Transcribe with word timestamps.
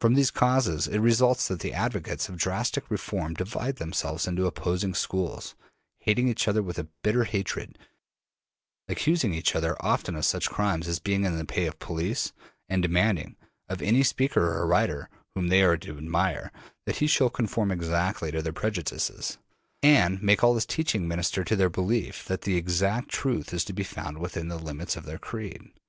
From 0.00 0.14
these 0.14 0.30
causes 0.30 0.86
it 0.86 1.00
results 1.00 1.48
that 1.48 1.58
the 1.58 1.72
advocates 1.72 2.28
of 2.28 2.36
drastic 2.36 2.88
reform 2.92 3.34
divide 3.34 3.74
themselves 3.74 4.28
into 4.28 4.46
opposing 4.46 4.94
schools, 4.94 5.56
hating 5.98 6.28
each 6.28 6.46
other 6.46 6.62
with 6.62 6.78
a 6.78 6.86
bitter 7.02 7.24
hatred, 7.24 7.76
accusing 8.86 9.34
each 9.34 9.56
other 9.56 9.74
often 9.80 10.14
of 10.14 10.24
such 10.24 10.48
crimes 10.48 10.86
as 10.86 11.00
being 11.00 11.24
in 11.24 11.36
the 11.36 11.44
pay 11.44 11.66
of 11.66 11.76
the 11.76 11.84
police, 11.84 12.32
and 12.68 12.82
demanding, 12.82 13.34
of 13.68 13.82
any 13.82 14.04
speaker 14.04 14.44
or 14.56 14.64
writer 14.64 15.10
whom 15.34 15.48
they 15.48 15.60
are 15.64 15.76
to 15.78 15.98
admire, 15.98 16.52
that 16.86 16.98
he 16.98 17.08
shall 17.08 17.28
conform 17.28 17.72
exactly 17.72 18.30
to 18.30 18.42
their 18.42 18.52
prejudices, 18.52 19.38
and 19.82 20.22
make 20.22 20.44
all 20.44 20.54
his 20.54 20.64
teaching 20.66 21.08
minister 21.08 21.42
to 21.42 21.56
their 21.56 21.68
belief 21.68 22.24
that 22.26 22.42
the 22.42 22.56
exact 22.56 23.08
truth 23.08 23.52
is 23.52 23.64
to 23.64 23.72
be 23.72 23.82
found 23.82 24.18
within 24.18 24.46
the 24.46 24.56
limits 24.56 24.94
of 24.94 25.04
their 25.04 25.18
creed. 25.18 25.72